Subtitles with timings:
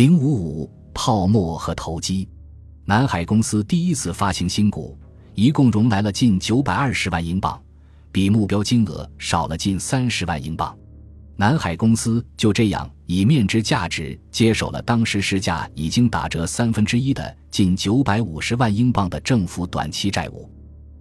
[0.00, 2.26] 零五五泡沫和投机，
[2.86, 4.98] 南海公司第一次发行新股，
[5.34, 7.62] 一共融来了近九百二十万英镑，
[8.10, 10.74] 比目标金额少了近三十万英镑。
[11.36, 20.50] 南海公司就这样以面值价值接手了当时市价已经打折三分之一的近九百五十万英镑的政府短期债务。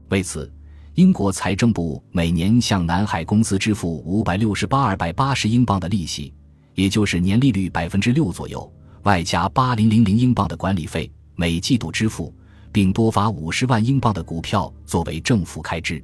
[0.10, 0.52] 为此，
[0.96, 6.34] 英国财政部每年向南海公司支付五百六十八二百八十英镑的利息，
[6.76, 8.70] 也就是年利率百分之六左右。
[9.10, 12.32] 外加八零零零英镑的管理费，每季度支付，
[12.72, 16.00] 并多发五十万英镑的股票作为政府开支。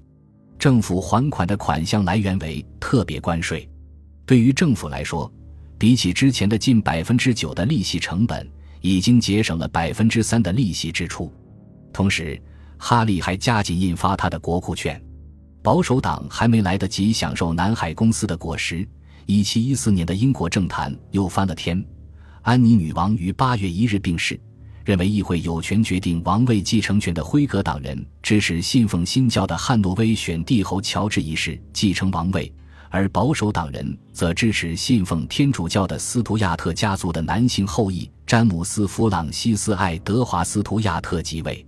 [0.57, 3.69] 政府还款的款项来源为特别关税。
[4.25, 5.31] 对于政府来说，
[5.77, 8.49] 比起之前的近百分之九的利息成本，
[8.81, 11.31] 已经节省了百分之三的利息支出。
[11.93, 12.41] 同时，
[12.79, 14.99] 哈利还加紧印发他的国库券。
[15.61, 18.83] 保守党还没来得及享受南海公司的果实，
[19.27, 21.85] 一七一四年的英国政坛又翻了天。
[22.45, 24.39] 安妮女王于八月一日病逝，
[24.83, 32.53] 认为议会有权决定王位继承权的辉格党人支持信奉新教的汉诺威选帝侯乔治一世继承王位，
[32.91, 41.65] 而保守党人则支持信奉天主教的斯图亚特家族的男性后裔詹姆斯·弗朗西斯·爱德华·斯图亚特即位。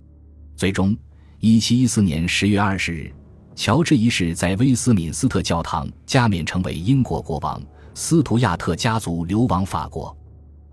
[0.54, 0.96] 最终，
[1.40, 3.12] 一七一四年十月二十日，
[3.56, 7.60] 乔治一世在威斯敏斯特教堂加冕成为英国国王，
[7.94, 10.16] 斯图亚特家族流亡法国。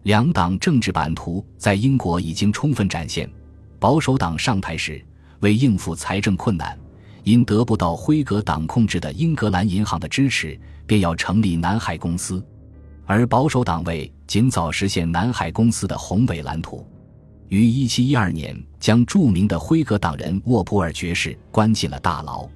[0.05, 3.27] 两党政治版图在英国已经充分展现。
[3.79, 5.03] 保守党上台时，
[5.39, 6.77] 为应付财政困难，
[7.23, 12.39] 因得不到辉格党控制的英格兰银行的支持，便要成立南海公司；
[13.07, 16.85] 而保守党为尽早实现南海公司的宏伟蓝图，
[17.47, 22.47] 于1712年将著名的辉格党人沃普尔爵士关进了大牢。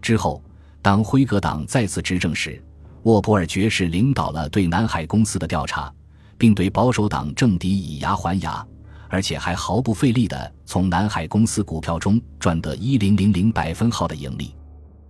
[0.00, 0.42] 之后，
[0.80, 2.58] 当辉格党再次执政时，
[3.02, 5.92] 沃普尔爵士领导了对南海公司的调查。
[6.38, 8.66] 并对保守党政敌以牙还牙，
[9.08, 14.54] 而且还毫不费力地从南海公司股票中赚得一零零零百分号的盈利。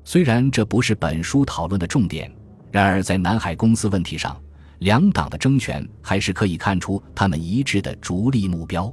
[0.05, 2.31] 虽然这不是本书讨论的重点，
[2.71, 4.41] 然而在南海公司问题上，
[4.79, 8.93] 两党的争权还是可以看出他们一致的逐利目标。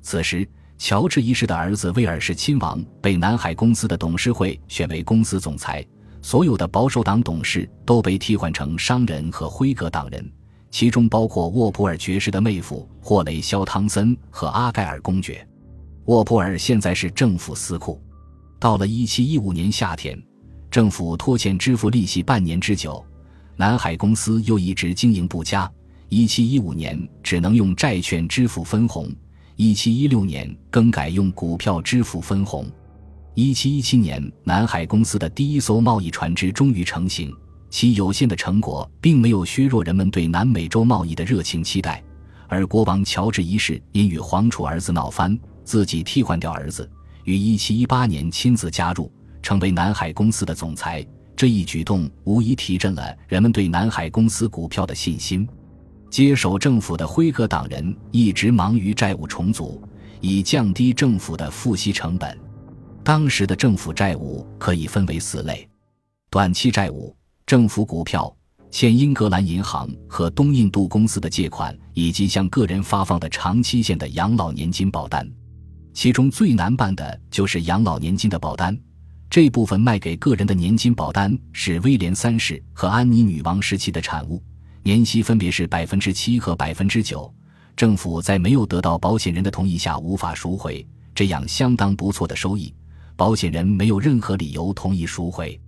[0.00, 0.46] 此时，
[0.76, 5.84] 乔治一世的儿子威尔士亲王被南海公司的董事会选为公司总裁，
[6.20, 10.32] 所有的保守党董事都被替换成商人和辉格党人。
[10.74, 15.46] 其中包括沃普尔爵士的妹夫霍雷肖汤森和阿盖尔公爵。
[16.06, 18.02] 沃普尔现在是政府司库。
[18.58, 20.20] 到了1715年夏天，
[20.72, 23.04] 政府拖欠支付利息半年之久，
[23.54, 25.70] 南海公司又一直经营不佳。
[26.10, 29.08] 1715年只能用债券支付分红
[29.58, 32.66] ，1716年更改用股票支付分红。
[33.36, 37.32] 1717年，南海公司的第一艘贸易船只终于成型。
[37.74, 42.00] 其有限的成果并没有削弱人们对南美洲贸易的热情期待，
[42.46, 46.88] 而国王乔治一世因与皇储儿子闹翻，自己替换掉儿子，
[47.24, 49.10] 于1718年亲自加入，
[49.42, 51.04] 成为南海公司的总裁。
[51.34, 55.44] 这一举动无疑提振了人们对南海公司股票的信心。
[56.08, 59.82] 接手政府的辉格党人一直忙于债务重组，
[60.20, 62.38] 以降低政府的付息成本。
[63.02, 65.68] 当时的政府债务可以分为四类：
[66.30, 67.12] 短期债务。
[67.46, 68.34] 政府股票、
[68.70, 75.30] 欠英格兰银行和东印度公司的借款，以及向个人发放的长期限的养老年金保单，
[75.92, 78.74] 其中最难办的就是养老年金的保单。
[79.28, 84.42] 这部分卖给个人的年金保单是威廉三世和安妮女王时期的产物，
[84.82, 87.32] 年息分别是百分之七和百分之九。
[87.76, 92.72] 政府在没有得到保险人的同意下无法赎回这样相当不错的收益，
[93.16, 95.60] 保险人没有任何理由同意赎回。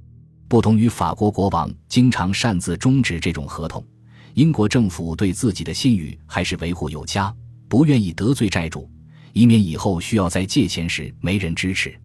[0.49, 3.84] 不同于法国国王经常擅自终止这种合同，
[4.34, 7.34] 英国政府对自己的信誉还是维护有加，
[7.69, 8.89] 不愿意得罪债主，
[9.33, 11.99] 以免以后需要在借钱时没人支持。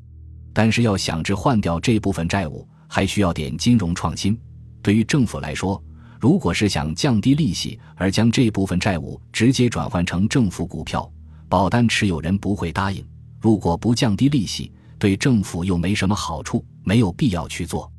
[0.53, 4.37] 但是要想着换掉这部分债务，还需要点金融创新。
[4.81, 5.81] 对于政府来说，
[6.19, 11.09] 如果是想降低利息而将这部分债务直接转换成政府股票，
[11.47, 13.05] 保单持有人不会答应。
[13.39, 17.90] 如果不降低利息，对政府又没什么好处，没有必要去做。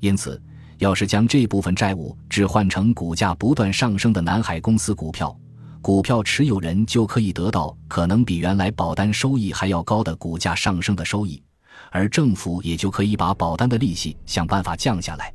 [0.00, 0.40] 因此，
[0.78, 5.34] 要是将这部分债务置换成股价不断上升的南海公司股票，
[5.82, 11.42] 股票持有人就可以得到可能比原来保单收益还要高的股价上升的收益，
[11.90, 15.32] 而政府也就可以把保单的利息想办法降下来。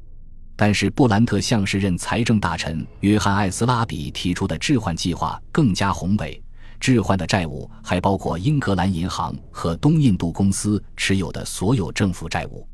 [0.55, 6.41] 但是，布兰特向时任财政大臣约翰·艾斯拉比提出的置换计划更加宏伟，
[6.79, 12.67] 置换的债务还包括英格兰银行和东印度公司持有的所有政府债务。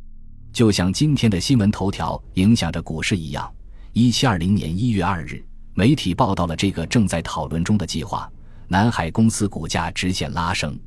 [0.54, 3.50] 就像今天的新闻头条影响着股市一样，
[3.94, 5.44] 一七二零年一月二日，
[5.74, 8.30] 媒体报道了这个正在讨论中的计划。
[8.68, 10.78] 南海公司股价直线拉升。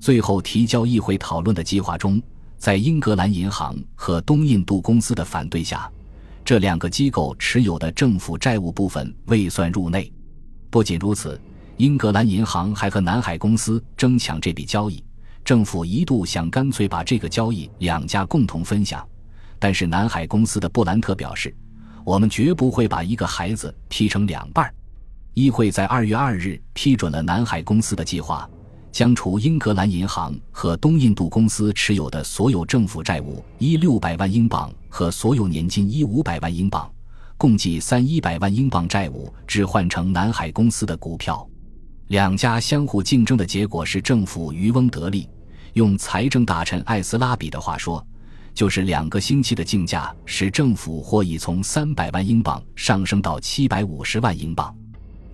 [0.00, 2.20] 最后提交议会讨论的计划中，
[2.56, 5.90] 在英格兰银行和东印度公司的反对下，
[6.44, 10.12] 这两个机构持有的政府债务部分未算入内。
[10.68, 11.40] 不仅如此，
[11.76, 15.02] 英格兰银行还和南海公司争抢这笔交易。
[15.46, 19.06] 政府一度想干脆把这个交易两家共同分享，
[19.60, 21.54] 但是南海公司的布兰特表示
[22.04, 24.68] ：“我们绝不会把一个孩子劈成两半。”
[25.34, 28.50] 议会在二月二日批准了南海公司的计划。
[28.90, 36.90] 将除英格兰银行和东印度公司持有的所有政府债务一六百万英镑和所有年金一五百万英镑，
[37.36, 41.46] 共计三一百万英镑债务置换成南海公司的股票。
[42.08, 45.28] 两家相互竞争的结果是政府渔翁得利。
[45.76, 48.02] 用财政大臣艾斯拉比的话说，
[48.54, 54.74] 就是两个星期的竞价使政府获益从三百万英镑上升到七百五十万英镑。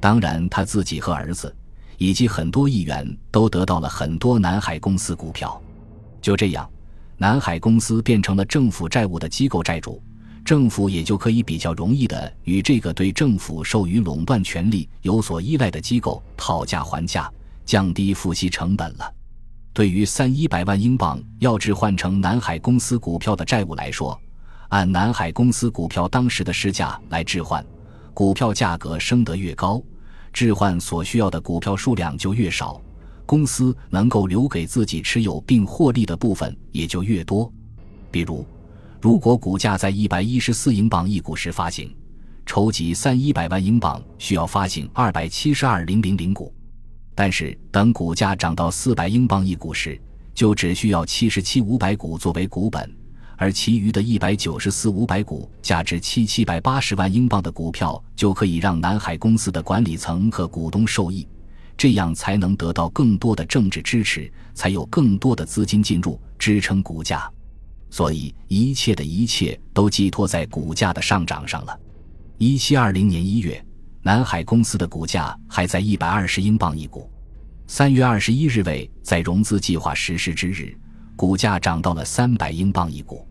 [0.00, 1.54] 当然，他自己和儿子。
[1.98, 5.62] 以及很多议员都得到了很多南海公司股票，
[6.20, 6.68] 就这样，
[7.16, 10.02] 南海公司变成了政府债务的机构债主，
[10.44, 17.30] 政府也就可以比较容易的与这个对政府授予垄断权力有所依赖的机构讨价还价，
[17.64, 19.14] 降低付息成本了。
[19.74, 24.19] 对于三一百万英镑要置换成南海公司股票的债务来说，
[24.69, 27.64] 按南海公司股票当时的市价来置换，
[28.12, 29.82] 股票价格升得越高。
[30.30, 32.80] 置换所需要的股票数量就越少，
[33.24, 37.50] 公司能够留给自己持有并获利的部分也就越多。
[38.10, 38.46] 比如，
[39.00, 41.94] 如果股价在一百一十四英镑一股时发行，
[42.44, 46.52] 筹集三一百万英镑需要发行二百七十二零零零股；
[47.14, 50.00] 但是等股价涨到四百英镑一股时，
[50.34, 52.90] 就只需要七十七五百股作为股本。
[53.36, 61.26] 而其余的一百九十四五百股价值七七百八十万英镑的股票，就可以让南海公司的管理层和股东受益，
[61.76, 67.28] 这样才能得到更多的政治支持，才有更多的资金进入支撑股价。
[67.90, 71.76] 所以，一切的一切都寄托在股价的上涨上了。
[72.38, 73.62] 一七二零年一月，
[74.04, 77.08] 南海公司的股价还在一百二十英镑一股。
[77.69, 80.76] 三月二十一日为在融资计划实施之日，
[81.14, 83.25] 股价涨到了三百英镑一股。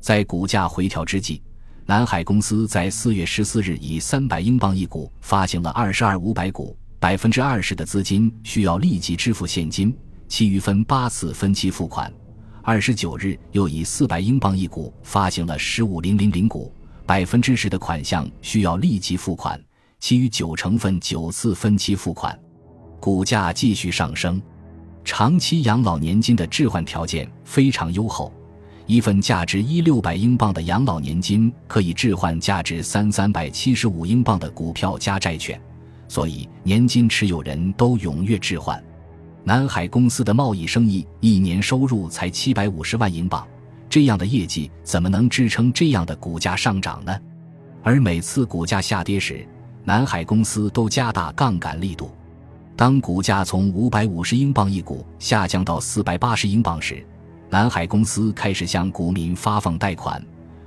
[0.00, 1.40] 在股价回调之际，
[1.86, 12.12] 南海公司在四月十四日以三百英镑一股发行了二十二五百股，百分之二十的资金需要立即支付现金，其余分八次分期付款。
[12.60, 16.74] 二十九日又以四百英镑一股发行了十五零零零股，
[17.06, 19.58] 百分之十的款项需要立即付款，
[20.00, 22.38] 其余九成分九次分期付款。
[23.00, 24.40] 股价继续上升，
[25.04, 28.32] 长期养老年金的置换条件非常优厚。
[28.86, 35.60] 一份价值一六百英镑的养老年金可以置换价值三三百七十五英镑的股票加债券，
[36.08, 38.82] 所以年金持有人都踊跃置换。
[39.44, 43.46] 南海公司的贸易生意一年收入才七百五十万英镑，
[43.90, 47.14] 这样的业绩怎么能支撑这样的股价上涨呢？
[47.82, 49.46] 而每次股价下跌时，
[49.88, 52.10] 南海公司都加大杠杆力度。
[52.76, 57.02] 当股价从五百五十英镑一股下降到四百八十英镑时，
[57.48, 60.22] 南海公司开始向股民发放贷款，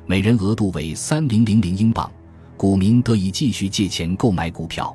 [0.07, 2.11] 每人额度为三零零零英镑，
[2.57, 4.91] 股民得以继续借钱购买股票。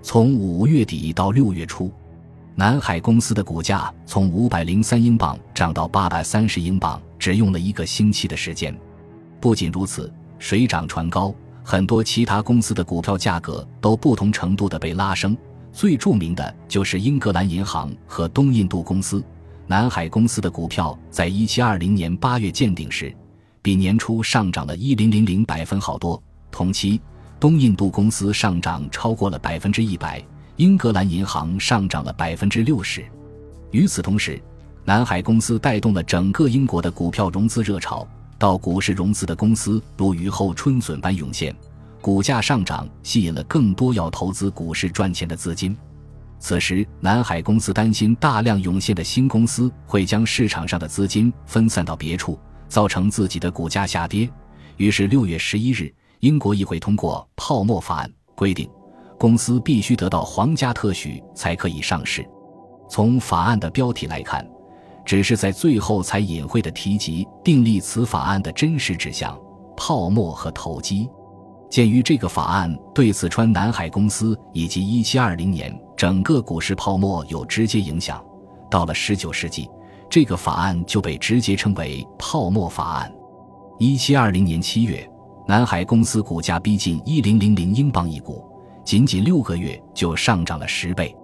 [0.00, 1.92] 从五月底到六月初，
[2.54, 8.74] 南海公司的股价从五百零三英镑涨到八百三十英镑，只用了一个星期的时间。
[9.38, 11.34] 不仅如此，水涨船高，
[11.70, 15.36] 很多其他公司的股票价格都不同程度的被拉升。
[15.70, 19.22] 最著名的就是英格兰银行和东印度公司。
[19.66, 23.14] 南海公司的股票在一七二零年八月见顶时，
[23.60, 26.18] 比年初上涨了一零零零百分好多。
[26.50, 26.98] 同期，
[27.38, 30.24] 东印度公司上涨超过了百分之一百，
[30.56, 33.04] 英格兰银行上涨了百分之六十。
[33.72, 34.40] 与此同时，
[34.86, 38.08] 南海公司带动了整个英国的股票融资热潮，
[38.38, 41.54] 到股市融资的公司如雨后春笋般涌现，
[42.00, 45.76] 股价上涨吸引了更多要投资股市赚钱的资金。
[46.38, 54.30] 此时，南海公司担心大量涌现的新公司会将市场上的资金分散到别处，造成自己的股价下跌。
[54.76, 58.70] 于是，六月十一日，英国议会通过《泡沫法案》，规定
[59.18, 62.24] 公司必须得到皇家特许才可以上市。
[62.88, 64.48] 从法案的标题来看，
[65.08, 69.34] 只是在最后才隐晦地提及订立此法案的真实指向——
[69.74, 71.08] 泡沫和投机。
[71.70, 78.22] 鉴于这个法案对四川南海公司以及一七二零年整个股市泡沫有直接影响，
[78.70, 79.66] 到了十九世纪，
[80.10, 83.10] 这个法案就被直接称为“泡沫法案”。
[83.80, 85.10] 一七二零年七月，
[85.46, 88.44] 南海公司股价逼近一零零零英镑一股，
[88.84, 91.16] 仅仅六个月就上涨了十倍。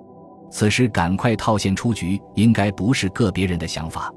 [0.54, 4.08] 此时赶快套现出局，应该不是个别人的想法。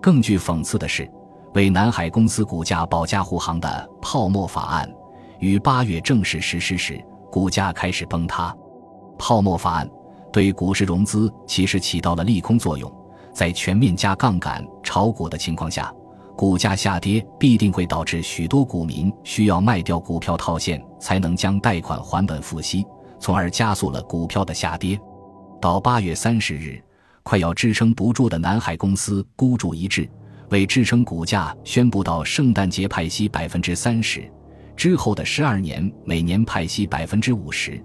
[0.00, 1.10] 更具讽刺的是，
[1.54, 4.88] 为南海公司股价保驾护航的泡沫法案，
[5.40, 8.56] 于八月正式实施时，股价开始崩塌。
[9.18, 9.90] 泡沫法案
[10.32, 12.88] 对股市融资其实起到了利空作用，
[13.32, 15.92] 在全面加杠杆炒股的情况下。
[16.36, 22.86] 股价下跌必定会导致许多股民需要卖掉股票套现，才能将贷款还本付息，
[23.18, 24.96] 从而加速了股票的下跌。
[25.62, 26.82] 到八月三十日，
[27.22, 30.10] 快要支撑不住的南海公司孤注一掷，
[30.50, 34.28] 为支撑股价，宣布到圣诞节派息百分之三十，
[34.74, 37.80] 之后的十二年每年派息百分之五十。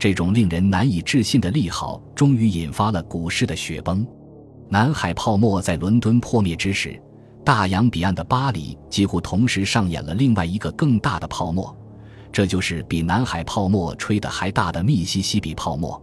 [0.00, 4.04] 这种令人难以置信的利好，终于引发了股市的雪崩。
[4.68, 7.00] 南海泡沫在伦敦破灭之时。
[7.44, 11.72] 大洋彼岸的巴黎几乎同时上演了另外一个更大的泡沫，
[12.32, 16.02] 这就是比南海泡沫吹得还大的密西西比泡沫。